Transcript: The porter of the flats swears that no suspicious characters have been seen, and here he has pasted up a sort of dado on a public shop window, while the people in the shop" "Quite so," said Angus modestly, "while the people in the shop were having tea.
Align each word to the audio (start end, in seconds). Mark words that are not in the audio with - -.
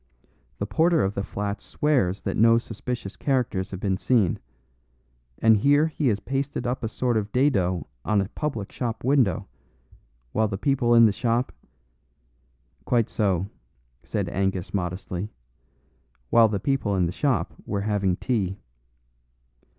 The 0.57 0.65
porter 0.65 1.03
of 1.03 1.13
the 1.13 1.21
flats 1.21 1.63
swears 1.63 2.23
that 2.23 2.35
no 2.35 2.57
suspicious 2.57 3.15
characters 3.15 3.69
have 3.69 3.79
been 3.79 3.97
seen, 3.97 4.39
and 5.37 5.57
here 5.57 5.85
he 5.85 6.07
has 6.07 6.19
pasted 6.19 6.65
up 6.65 6.83
a 6.83 6.87
sort 6.87 7.17
of 7.17 7.31
dado 7.31 7.85
on 8.03 8.19
a 8.19 8.27
public 8.29 8.71
shop 8.71 9.03
window, 9.03 9.47
while 10.31 10.47
the 10.47 10.57
people 10.57 10.95
in 10.95 11.05
the 11.05 11.11
shop" 11.11 11.53
"Quite 12.85 13.11
so," 13.11 13.45
said 14.01 14.27
Angus 14.29 14.73
modestly, 14.73 15.29
"while 16.31 16.47
the 16.47 16.59
people 16.59 16.95
in 16.95 17.05
the 17.05 17.11
shop 17.11 17.53
were 17.67 17.81
having 17.81 18.15
tea. 18.15 18.57